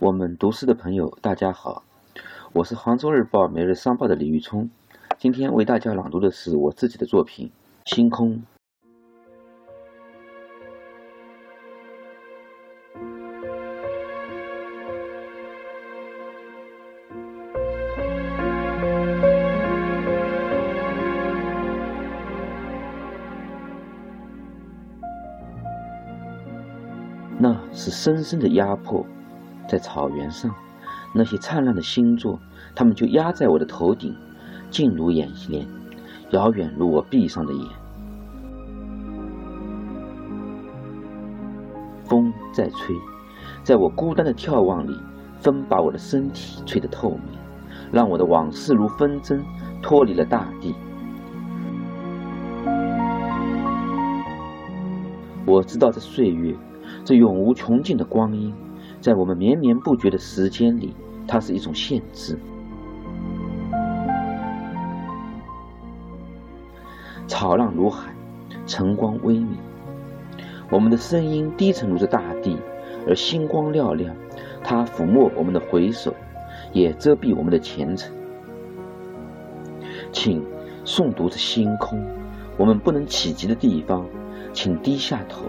[0.00, 1.82] 我们读诗的朋友，大家好，
[2.52, 4.70] 我是杭州日报每日商报的李玉聪，
[5.18, 7.50] 今天为大家朗读的是我自己的作品
[7.92, 8.36] 《星空》。
[27.40, 29.04] 那是深深的压迫，
[29.68, 30.50] 在草原上，
[31.14, 32.40] 那些灿烂的星座，
[32.74, 34.16] 它们就压在我的头顶，
[34.70, 35.66] 近如眼帘，
[36.30, 37.64] 遥远如我闭上的眼。
[42.04, 42.96] 风在吹，
[43.62, 44.98] 在我孤单的眺望里，
[45.38, 47.38] 风把我的身体吹得透明，
[47.92, 49.38] 让我的往事如风筝，
[49.82, 50.74] 脱离了大地。
[55.44, 56.56] 我知道这岁月。
[57.04, 58.52] 这永无穷尽的光阴，
[59.00, 60.94] 在我们绵绵不绝的时间里，
[61.26, 62.38] 它是一种限制。
[67.26, 68.12] 潮浪如海，
[68.66, 69.56] 晨光微明，
[70.70, 72.56] 我们的声音低沉如这大地，
[73.06, 74.16] 而星光亮亮，
[74.64, 76.12] 它抚摸我们的回首，
[76.72, 78.12] 也遮蔽我们的前程。
[80.10, 80.44] 请
[80.84, 82.02] 诵读这星空，
[82.56, 84.06] 我们不能企及的地方，
[84.52, 85.42] 请低下头。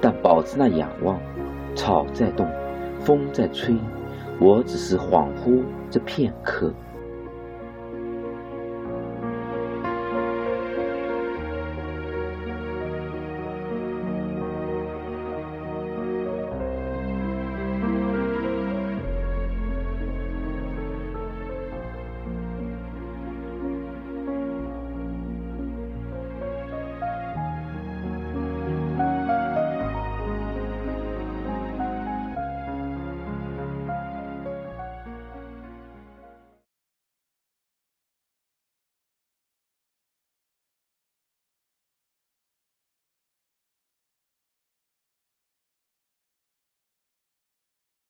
[0.00, 1.18] 但保持那仰望，
[1.74, 2.46] 草在动，
[3.04, 3.76] 风在吹，
[4.38, 6.72] 我只是恍惚这片刻。